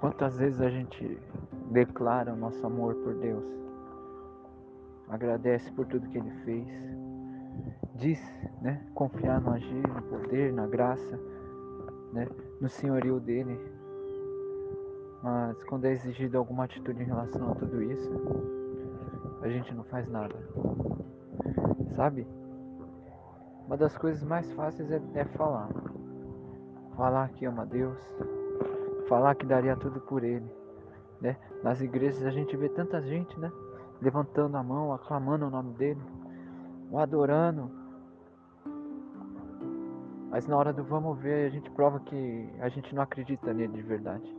Quantas 0.00 0.38
vezes 0.38 0.62
a 0.62 0.70
gente 0.70 1.20
declara 1.70 2.32
o 2.32 2.36
nosso 2.36 2.66
amor 2.66 2.94
por 2.94 3.14
Deus, 3.16 3.44
agradece 5.10 5.70
por 5.72 5.86
tudo 5.86 6.08
que 6.08 6.16
Ele 6.16 6.30
fez, 6.44 6.66
diz, 7.96 8.18
né, 8.62 8.82
confiar 8.94 9.42
no 9.42 9.52
agir, 9.52 9.86
no 9.86 10.02
poder, 10.02 10.54
na 10.54 10.66
graça, 10.66 11.20
né, 12.14 12.26
no 12.58 12.68
senhorio 12.70 13.20
dele. 13.20 13.60
Mas 15.22 15.62
quando 15.64 15.84
é 15.84 15.92
exigido 15.92 16.38
alguma 16.38 16.64
atitude 16.64 17.02
em 17.02 17.06
relação 17.06 17.52
a 17.52 17.54
tudo 17.54 17.82
isso, 17.82 18.10
a 19.42 19.48
gente 19.50 19.74
não 19.74 19.84
faz 19.84 20.08
nada. 20.08 20.34
Sabe? 21.94 22.26
Uma 23.66 23.76
das 23.76 23.98
coisas 23.98 24.22
mais 24.22 24.50
fáceis 24.52 24.90
é, 24.90 25.00
é 25.14 25.24
falar. 25.26 25.68
Falar 26.96 27.28
que 27.28 27.44
ama 27.44 27.66
Deus, 27.66 27.98
falar 29.10 29.34
que 29.34 29.44
daria 29.44 29.74
tudo 29.74 30.00
por 30.00 30.22
Ele. 30.22 30.48
Né? 31.20 31.36
Nas 31.64 31.80
igrejas 31.80 32.24
a 32.24 32.30
gente 32.30 32.56
vê 32.56 32.68
tanta 32.68 33.02
gente, 33.02 33.38
né? 33.40 33.52
Levantando 34.00 34.56
a 34.56 34.62
mão, 34.62 34.94
aclamando 34.94 35.46
o 35.46 35.50
nome 35.50 35.74
dele, 35.74 36.00
o 36.90 36.98
adorando. 36.98 37.68
Mas 40.30 40.46
na 40.46 40.56
hora 40.56 40.72
do 40.72 40.84
vamos 40.84 41.18
ver, 41.18 41.48
a 41.48 41.50
gente 41.50 41.68
prova 41.72 41.98
que 42.00 42.48
a 42.60 42.68
gente 42.68 42.94
não 42.94 43.02
acredita 43.02 43.52
nele 43.52 43.72
de 43.74 43.82
verdade. 43.82 44.38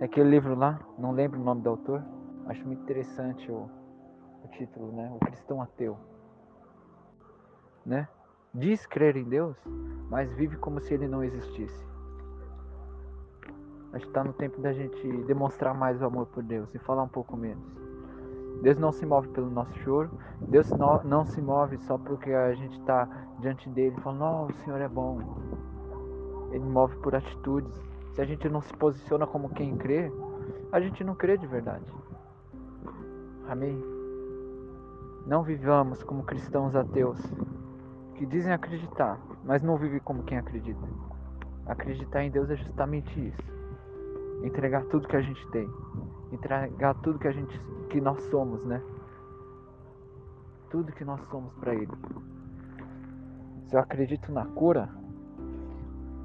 É 0.00 0.06
aquele 0.06 0.30
livro 0.30 0.56
lá, 0.56 0.80
não 0.98 1.12
lembro 1.12 1.38
o 1.38 1.44
nome 1.44 1.60
do 1.60 1.68
autor, 1.68 2.02
acho 2.46 2.66
muito 2.66 2.82
interessante 2.82 3.48
o, 3.52 3.68
o 4.42 4.48
título, 4.52 4.90
né? 4.90 5.12
O 5.14 5.18
cristão 5.18 5.60
ateu. 5.60 5.98
Né? 7.84 8.08
Diz 8.54 8.86
crer 8.86 9.16
em 9.16 9.24
Deus, 9.24 9.56
mas 10.08 10.32
vive 10.32 10.56
como 10.56 10.80
se 10.80 10.94
ele 10.94 11.06
não 11.06 11.22
existisse. 11.22 11.91
Acho 13.92 14.06
que 14.06 14.10
está 14.10 14.24
no 14.24 14.32
tempo 14.32 14.58
da 14.60 14.72
gente 14.72 15.06
demonstrar 15.24 15.74
mais 15.74 16.00
o 16.00 16.06
amor 16.06 16.26
por 16.26 16.42
Deus 16.42 16.74
e 16.74 16.78
falar 16.78 17.02
um 17.02 17.08
pouco 17.08 17.36
menos. 17.36 17.62
Deus 18.62 18.78
não 18.78 18.90
se 18.90 19.04
move 19.04 19.28
pelo 19.28 19.50
nosso 19.50 19.74
choro, 19.80 20.10
Deus 20.40 20.70
não, 20.70 21.26
se 21.26 21.42
move 21.42 21.76
só 21.78 21.98
porque 21.98 22.32
a 22.32 22.54
gente 22.54 22.78
está 22.78 23.06
diante 23.40 23.68
dele 23.68 23.94
falando, 24.00 24.22
oh, 24.24 24.46
o 24.46 24.52
Senhor 24.64 24.80
é 24.80 24.88
bom. 24.88 25.20
Ele 26.52 26.64
move 26.64 26.96
por 26.98 27.14
atitudes. 27.14 27.72
Se 28.14 28.22
a 28.22 28.24
gente 28.24 28.48
não 28.48 28.62
se 28.62 28.72
posiciona 28.74 29.26
como 29.26 29.50
quem 29.50 29.76
crê, 29.76 30.10
a 30.70 30.80
gente 30.80 31.04
não 31.04 31.14
crê 31.14 31.36
de 31.36 31.46
verdade. 31.46 31.84
Amém? 33.48 33.82
Não 35.26 35.42
vivamos 35.42 36.02
como 36.02 36.22
cristãos 36.22 36.74
ateus, 36.74 37.20
que 38.14 38.24
dizem 38.24 38.52
acreditar, 38.52 39.18
mas 39.44 39.62
não 39.62 39.76
vivem 39.76 40.00
como 40.00 40.22
quem 40.22 40.38
acredita. 40.38 40.88
Acreditar 41.66 42.24
em 42.24 42.30
Deus 42.30 42.48
é 42.50 42.56
justamente 42.56 43.28
isso 43.28 43.61
entregar 44.42 44.84
tudo 44.86 45.08
que 45.08 45.16
a 45.16 45.20
gente 45.20 45.46
tem, 45.50 45.68
entregar 46.30 46.94
tudo 47.02 47.18
que 47.18 47.28
a 47.28 47.32
gente 47.32 47.58
que 47.90 48.00
nós 48.00 48.22
somos, 48.24 48.64
né? 48.64 48.82
Tudo 50.70 50.92
que 50.92 51.04
nós 51.04 51.20
somos 51.28 51.52
para 51.54 51.74
ele. 51.74 51.90
Se 53.66 53.76
eu 53.76 53.80
acredito 53.80 54.32
na 54.32 54.46
cura, 54.46 54.88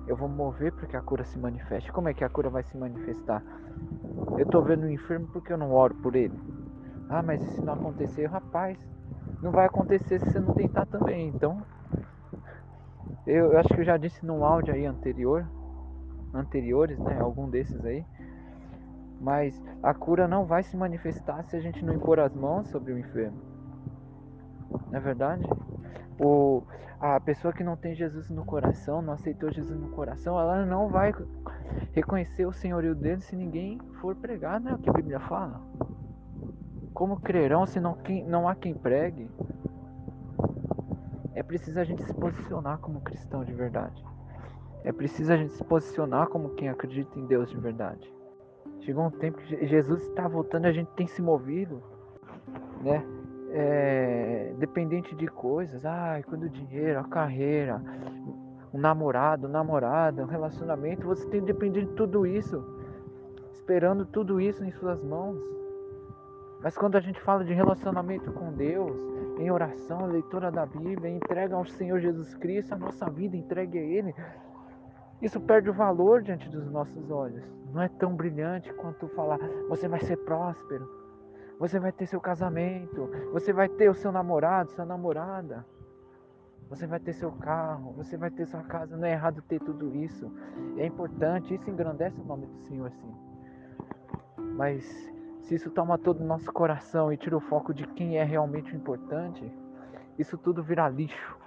eu 0.07 0.15
vou 0.15 0.29
mover 0.29 0.71
para 0.71 0.87
que 0.87 0.95
a 0.95 1.01
cura 1.01 1.23
se 1.25 1.37
manifeste. 1.37 1.91
Como 1.91 2.07
é 2.07 2.13
que 2.13 2.23
a 2.23 2.29
cura 2.29 2.49
vai 2.49 2.63
se 2.63 2.77
manifestar? 2.77 3.43
Eu 4.37 4.45
estou 4.45 4.63
vendo 4.63 4.83
o 4.83 4.89
enfermo 4.89 5.27
porque 5.27 5.51
eu 5.51 5.57
não 5.57 5.71
oro 5.71 5.95
por 5.95 6.15
ele. 6.15 6.37
Ah, 7.09 7.21
mas 7.21 7.41
se 7.41 7.61
não 7.61 7.73
acontecer, 7.73 8.25
rapaz, 8.25 8.77
não 9.41 9.51
vai 9.51 9.65
acontecer 9.65 10.19
se 10.19 10.31
você 10.31 10.39
não 10.39 10.53
tentar 10.53 10.85
também. 10.85 11.27
Então, 11.27 11.61
eu, 13.25 13.51
eu 13.51 13.59
acho 13.59 13.69
que 13.69 13.81
eu 13.81 13.85
já 13.85 13.97
disse 13.97 14.25
num 14.25 14.45
áudio 14.45 14.73
aí 14.73 14.85
anterior 14.85 15.45
anteriores, 16.33 16.97
né? 16.99 17.19
Algum 17.19 17.49
desses 17.49 17.83
aí. 17.85 18.05
Mas 19.19 19.61
a 19.81 19.93
cura 19.93 20.27
não 20.27 20.45
vai 20.45 20.63
se 20.63 20.77
manifestar 20.77 21.43
se 21.43 21.55
a 21.55 21.59
gente 21.59 21.83
não 21.83 21.93
impor 21.93 22.19
as 22.19 22.33
mãos 22.35 22.67
sobre 22.69 22.93
o 22.93 22.99
enfermo. 22.99 23.37
Não 24.91 24.97
é 24.97 24.99
verdade? 24.99 25.43
O, 26.19 26.63
a 26.99 27.19
pessoa 27.19 27.53
que 27.53 27.63
não 27.63 27.75
tem 27.75 27.95
Jesus 27.95 28.29
no 28.29 28.45
coração, 28.45 29.01
não 29.01 29.13
aceitou 29.13 29.51
Jesus 29.51 29.79
no 29.79 29.89
coração, 29.89 30.39
ela 30.39 30.65
não 30.65 30.89
vai 30.89 31.13
reconhecer 31.93 32.45
o 32.45 32.53
senhorio 32.53 32.95
dele 32.95 33.21
se 33.21 33.35
ninguém 33.35 33.79
for 34.01 34.15
pregar, 34.15 34.59
né? 34.59 34.73
O 34.73 34.77
que 34.77 34.89
a 34.89 34.93
Bíblia 34.93 35.19
fala. 35.21 35.61
Como 36.93 37.19
crerão 37.19 37.65
se 37.65 37.79
não, 37.79 37.93
quem, 37.93 38.23
não 38.25 38.47
há 38.47 38.55
quem 38.55 38.73
pregue? 38.73 39.29
É 41.35 41.43
preciso 41.43 41.79
a 41.79 41.83
gente 41.83 42.03
se 42.03 42.13
posicionar 42.13 42.79
como 42.79 43.01
cristão 43.01 43.43
de 43.43 43.53
verdade. 43.53 44.03
É 44.87 44.91
preciso 44.93 45.33
a 45.33 45.35
gente 45.35 45.51
se 45.51 45.63
posicionar 45.65 46.27
como 46.27 46.51
quem 46.51 46.69
acredita 46.69 47.19
em 47.19 47.25
Deus 47.25 47.49
de 47.49 47.57
verdade. 47.57 48.09
Chegou 48.79 49.03
um 49.03 49.11
tempo 49.11 49.37
que 49.39 49.67
Jesus 49.67 50.01
está 50.03 50.29
voltando 50.29 50.63
e 50.63 50.69
a 50.69 50.71
gente 50.71 50.89
tem 50.91 51.05
se 51.05 51.21
movido, 51.21 51.83
né? 52.81 53.05
É, 53.51 54.53
dependente 54.57 55.13
de 55.13 55.27
coisas, 55.27 55.85
ai, 55.85 56.23
quando 56.23 56.43
o 56.43 56.49
dinheiro, 56.49 57.01
a 57.01 57.03
carreira, 57.03 57.81
um 58.73 58.79
namorado, 58.79 59.49
namorada, 59.49 60.23
um 60.23 60.27
relacionamento, 60.27 61.05
você 61.05 61.27
tem 61.27 61.41
dependente 61.41 61.87
de 61.87 61.93
tudo 61.93 62.25
isso, 62.25 62.63
esperando 63.51 64.05
tudo 64.05 64.39
isso 64.39 64.63
em 64.63 64.71
suas 64.71 65.03
mãos. 65.03 65.37
Mas 66.63 66.77
quando 66.77 66.95
a 66.95 67.01
gente 67.01 67.19
fala 67.19 67.43
de 67.43 67.53
relacionamento 67.53 68.31
com 68.31 68.53
Deus, 68.53 68.95
em 69.37 69.51
oração, 69.51 70.05
leitura 70.05 70.49
da 70.49 70.65
Bíblia, 70.65 71.11
entrega 71.11 71.57
ao 71.57 71.65
Senhor 71.65 71.99
Jesus 71.99 72.33
Cristo 72.35 72.73
a 72.73 72.77
nossa 72.77 73.09
vida, 73.09 73.35
entregue 73.35 73.77
a 73.77 73.83
Ele, 73.83 74.15
isso 75.21 75.39
perde 75.41 75.69
o 75.69 75.73
valor 75.73 76.21
diante 76.21 76.49
dos 76.49 76.69
nossos 76.69 77.09
olhos. 77.09 77.43
Não 77.73 77.81
é 77.81 77.87
tão 77.87 78.15
brilhante 78.15 78.73
quanto 78.73 79.07
falar, 79.09 79.39
você 79.67 79.87
vai 79.87 79.99
ser 79.99 80.17
próspero, 80.17 80.89
você 81.59 81.79
vai 81.79 81.91
ter 81.91 82.05
seu 82.05 82.21
casamento, 82.21 83.09
você 83.31 83.51
vai 83.51 83.67
ter 83.67 83.89
o 83.89 83.95
seu 83.95 84.11
namorado, 84.11 84.71
sua 84.71 84.85
namorada, 84.85 85.65
você 86.69 86.85
vai 86.85 86.99
ter 86.99 87.13
seu 87.13 87.31
carro, 87.31 87.93
você 87.93 88.17
vai 88.17 88.29
ter 88.29 88.45
sua 88.45 88.61
casa. 88.63 88.97
Não 88.97 89.07
é 89.07 89.13
errado 89.13 89.41
ter 89.41 89.59
tudo 89.59 89.95
isso. 89.95 90.31
É 90.77 90.85
importante, 90.85 91.53
isso 91.53 91.69
engrandece 91.69 92.19
o 92.19 92.25
nome 92.25 92.45
do 92.45 92.59
Senhor, 92.67 92.91
sim. 92.91 93.15
Mas 94.55 94.83
se 95.41 95.55
isso 95.55 95.71
toma 95.71 95.97
todo 95.97 96.21
o 96.21 96.25
nosso 96.25 96.51
coração 96.51 97.11
e 97.11 97.17
tira 97.17 97.37
o 97.37 97.39
foco 97.39 97.73
de 97.73 97.87
quem 97.87 98.17
é 98.17 98.23
realmente 98.23 98.75
importante, 98.75 99.49
isso 100.19 100.37
tudo 100.37 100.61
vira 100.61 100.89
lixo. 100.89 101.37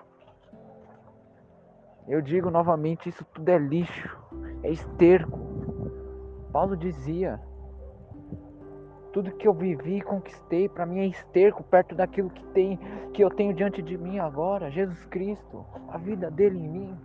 Eu 2.09 2.21
digo 2.21 2.50
novamente, 2.50 3.09
isso 3.09 3.25
tudo 3.33 3.49
é 3.49 3.59
lixo, 3.59 4.19
é 4.62 4.71
esterco. 4.71 5.38
Paulo 6.53 6.77
dizia: 6.77 7.41
tudo 9.12 9.33
que 9.33 9.47
eu 9.47 9.53
vivi 9.53 9.99
e 9.99 10.03
conquistei 10.03 10.69
para 10.69 10.87
mim 10.87 11.00
é 11.00 11.06
esterco 11.06 11.62
perto 11.62 11.94
daquilo 11.94 12.31
que 12.31 12.44
tem 12.49 12.78
que 13.12 13.22
eu 13.22 13.31
tenho 13.31 13.55
diante 13.55 13.83
de 13.83 13.99
mim 13.99 14.19
agora, 14.19 14.71
Jesus 14.71 15.05
Cristo, 15.06 15.65
a 15.88 15.99
vida 15.99 16.31
dele 16.31 16.59
em 16.59 16.69
mim. 16.69 16.99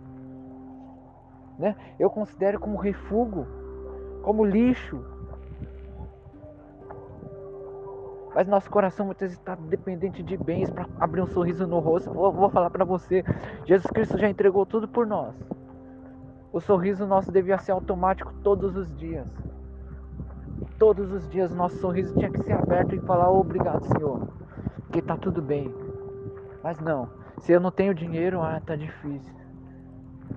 Né? 1.58 1.74
Eu 1.98 2.10
considero 2.10 2.60
como 2.60 2.76
refúgio, 2.76 3.46
como 4.22 4.44
lixo, 4.44 5.04
Mas 8.36 8.46
nosso 8.46 8.68
coração 8.68 9.06
muitas 9.06 9.30
vezes 9.30 9.38
está 9.38 9.54
dependente 9.54 10.22
de 10.22 10.36
bens 10.36 10.68
para 10.68 10.86
abrir 11.00 11.22
um 11.22 11.26
sorriso 11.26 11.66
no 11.66 11.78
rosto. 11.78 12.12
Vou, 12.12 12.30
vou 12.30 12.50
falar 12.50 12.68
para 12.68 12.84
você: 12.84 13.24
Jesus 13.64 13.86
Cristo 13.86 14.18
já 14.18 14.28
entregou 14.28 14.66
tudo 14.66 14.86
por 14.86 15.06
nós. 15.06 15.34
O 16.52 16.60
sorriso 16.60 17.06
nosso 17.06 17.32
devia 17.32 17.56
ser 17.56 17.72
automático 17.72 18.34
todos 18.42 18.76
os 18.76 18.94
dias. 18.98 19.26
Todos 20.78 21.10
os 21.10 21.26
dias 21.30 21.50
nosso 21.54 21.78
sorriso 21.78 22.12
tinha 22.12 22.30
que 22.30 22.42
ser 22.42 22.52
aberto 22.52 22.94
e 22.94 23.00
falar 23.00 23.30
obrigado, 23.30 23.86
Senhor, 23.86 24.28
que 24.92 24.98
está 24.98 25.16
tudo 25.16 25.40
bem. 25.40 25.74
Mas 26.62 26.78
não, 26.78 27.08
se 27.38 27.52
eu 27.52 27.60
não 27.60 27.70
tenho 27.70 27.94
dinheiro, 27.94 28.42
ah, 28.42 28.60
tá 28.60 28.76
difícil. 28.76 29.34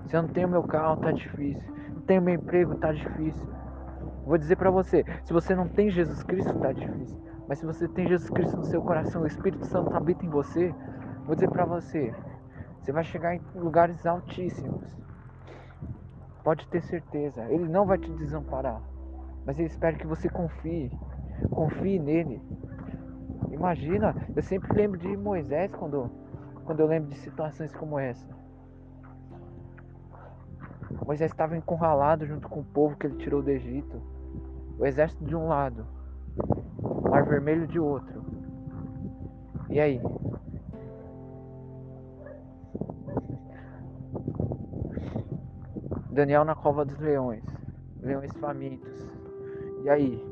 Se 0.06 0.15
eu 0.15 0.21
não 0.21 0.29
tenho 0.29 0.47
meu 0.47 0.63
carro, 0.63 1.01
tá 1.01 1.12
difícil. 1.12 1.69
Não 1.94 2.01
tenho 2.03 2.21
meu 2.21 2.35
emprego, 2.35 2.75
tá 2.75 2.94
difícil. 2.94 3.45
Vou 4.25 4.38
dizer 4.38 4.56
para 4.56 4.71
você, 4.71 5.03
se 5.25 5.33
você 5.33 5.53
não 5.53 5.68
tem 5.68 5.91
Jesus 5.91 6.23
Cristo, 6.23 6.57
tá 6.59 6.71
difícil. 6.71 7.28
Mas 7.49 7.57
se 7.57 7.65
você 7.65 7.87
tem 7.87 8.07
Jesus 8.07 8.29
Cristo 8.29 8.57
no 8.57 8.63
seu 8.63 8.79
coração, 8.79 9.23
o 9.23 9.25
Espírito 9.25 9.65
Santo 9.65 9.91
habita 9.95 10.23
em 10.23 10.29
você, 10.29 10.71
vou 11.25 11.33
dizer 11.33 11.49
para 11.49 11.65
você, 11.65 12.13
você 12.79 12.91
vai 12.91 13.03
chegar 13.03 13.33
em 13.33 13.41
lugares 13.55 14.05
altíssimos. 14.05 14.85
Pode 16.43 16.67
ter 16.67 16.83
certeza, 16.83 17.43
ele 17.49 17.67
não 17.67 17.87
vai 17.87 17.97
te 17.97 18.11
desamparar. 18.11 18.79
Mas 19.47 19.57
ele 19.57 19.67
espera 19.67 19.97
que 19.97 20.05
você 20.05 20.29
confie. 20.29 20.91
Confie 21.49 21.97
nele. 21.97 22.39
Imagina, 23.51 24.15
eu 24.35 24.43
sempre 24.43 24.71
lembro 24.77 24.99
de 24.99 25.17
Moisés 25.17 25.73
quando, 25.73 26.07
quando 26.65 26.81
eu 26.81 26.85
lembro 26.85 27.09
de 27.09 27.17
situações 27.17 27.73
como 27.73 27.97
essa. 27.97 28.29
Moisés 31.03 31.31
estava 31.31 31.57
encurralado 31.57 32.27
junto 32.27 32.47
com 32.47 32.59
o 32.59 32.63
povo 32.63 32.95
que 32.95 33.07
ele 33.07 33.17
tirou 33.17 33.41
do 33.41 33.49
Egito. 33.49 33.99
O 34.77 34.85
exército 34.85 35.25
de 35.25 35.35
um 35.35 35.47
lado, 35.47 35.87
Mar 37.09 37.25
Vermelho 37.25 37.67
de 37.67 37.79
outro. 37.79 38.23
E 39.69 39.79
aí? 39.79 40.01
Daniel 46.11 46.44
na 46.44 46.56
cova 46.56 46.83
dos 46.85 46.97
leões, 47.00 47.44
leões 48.01 48.31
famintos. 48.38 49.07
E 49.83 49.89
aí? 49.89 50.25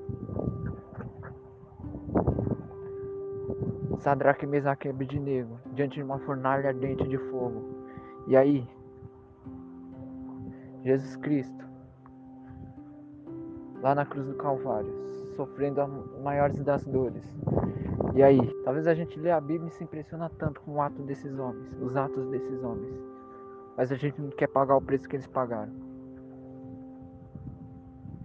Sadraque, 3.99 4.45
Mesaque 4.45 4.87
e 4.87 4.91
Abednego, 4.91 5.59
diante 5.73 5.95
de 5.95 6.03
uma 6.03 6.19
fornalha 6.19 6.69
ardente 6.69 7.07
de 7.07 7.17
fogo. 7.17 7.63
E 8.27 8.35
aí? 8.35 8.67
Jesus 10.83 11.15
Cristo, 11.17 11.65
lá 13.81 13.95
na 13.95 14.05
cruz 14.05 14.27
do 14.27 14.35
Calvário, 14.35 14.93
sofrendo 15.37 15.79
as 15.79 15.89
maiores 16.21 16.61
das 16.63 16.85
dores. 16.85 17.23
E 18.15 18.23
aí? 18.23 18.41
Talvez 18.65 18.87
a 18.87 18.95
gente 18.95 19.17
lê 19.19 19.31
a 19.31 19.39
Bíblia 19.39 19.69
e 19.69 19.73
se 19.73 19.83
impressiona 19.83 20.29
tanto 20.37 20.59
com 20.61 20.73
o 20.73 20.81
ato 20.81 21.01
desses 21.03 21.37
homens, 21.37 21.71
os 21.79 21.95
atos 21.95 22.27
desses 22.29 22.63
homens. 22.63 22.93
Mas 23.77 23.91
a 23.91 23.95
gente 23.95 24.19
não 24.19 24.31
quer 24.31 24.47
pagar 24.47 24.75
o 24.75 24.81
preço 24.81 25.07
que 25.07 25.15
eles 25.15 25.27
pagaram. 25.27 25.71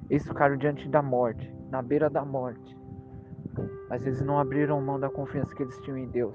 Eles 0.08 0.26
ficaram 0.26 0.56
diante 0.56 0.88
da 0.88 1.02
morte, 1.02 1.54
na 1.70 1.82
beira 1.82 2.08
da 2.08 2.24
morte. 2.24 2.76
Mas 3.88 4.06
eles 4.06 4.22
não 4.22 4.38
abriram 4.38 4.80
mão 4.80 4.98
da 4.98 5.10
confiança 5.10 5.54
que 5.54 5.62
eles 5.62 5.78
tinham 5.80 5.98
em 5.98 6.08
Deus. 6.08 6.34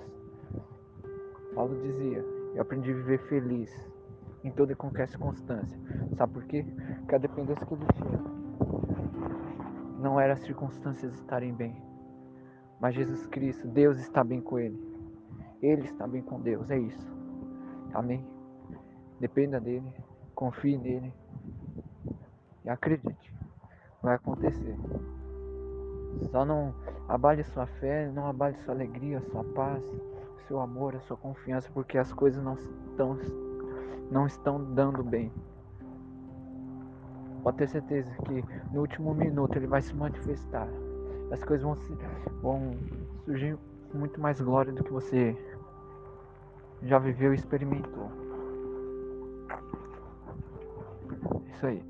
Paulo 1.56 1.76
dizia: 1.82 2.24
Eu 2.54 2.62
aprendi 2.62 2.92
a 2.92 2.96
viver 2.96 3.20
feliz 3.28 3.72
em 4.44 4.52
toda 4.52 4.72
e 4.72 4.76
qualquer 4.76 5.08
circunstância. 5.08 5.78
Sabe 6.16 6.34
por 6.34 6.44
quê? 6.46 6.64
Porque 7.00 7.16
a 7.16 7.18
dependência 7.18 7.66
que 7.66 7.74
ele 7.74 7.86
tinha 7.96 8.47
não 9.98 10.20
era 10.20 10.34
as 10.34 10.40
circunstâncias 10.40 11.14
estarem 11.16 11.54
bem, 11.54 11.76
mas 12.80 12.96
Jesus 12.96 13.26
Cristo, 13.28 13.68
Deus 13.68 13.98
está 14.00 14.24
bem 14.24 14.40
com 14.40 14.60
ele. 14.60 14.80
Ele 15.62 15.84
está 15.84 16.08
bem 16.08 16.22
com 16.22 16.40
Deus, 16.40 16.70
é 16.70 16.78
isso. 16.78 17.16
Amém? 17.94 18.26
Dependa 19.20 19.60
dele, 19.60 19.92
confie 20.36 20.78
nele 20.78 21.12
e 22.64 22.70
acredite. 22.70 23.34
Vai 24.02 24.16
acontecer. 24.16 24.78
Só 26.32 26.46
não 26.46 26.74
abale 27.08 27.44
sua 27.44 27.66
fé, 27.66 28.12
não 28.12 28.28
abale 28.28 28.56
sua 28.58 28.74
alegria, 28.74 29.22
sua 29.22 29.44
paz, 29.44 29.84
seu 30.48 30.60
amor, 30.60 30.96
a 30.96 31.00
sua 31.02 31.18
confiança, 31.18 31.70
porque 31.74 31.98
as 31.98 32.14
coisas 32.14 32.44
não 32.44 32.54
estão, 32.54 33.18
não 34.12 34.28
estão 34.28 34.74
dando 34.74 35.04
bem. 35.04 35.32
Pode 37.48 37.60
ter 37.60 37.70
certeza 37.70 38.14
que 38.26 38.44
no 38.74 38.82
último 38.82 39.14
minuto 39.14 39.56
ele 39.56 39.68
vai 39.68 39.82
se 39.82 39.96
manifestar. 39.96 40.68
As 41.32 41.42
coisas 41.46 41.64
vão, 41.64 41.78
se, 41.78 41.98
vão 42.42 42.76
surgir 43.24 43.58
muito 43.94 44.20
mais 44.20 44.42
glória 44.42 44.74
do 44.74 44.84
que 44.84 44.92
você 44.92 45.34
já 46.84 47.00
viveu 47.00 47.32
e 47.32 47.38
experimentou. 47.38 48.12
Isso 51.50 51.68
aí. 51.68 51.82